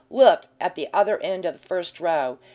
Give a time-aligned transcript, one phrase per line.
[0.09, 2.39] Look at the other end of the first row.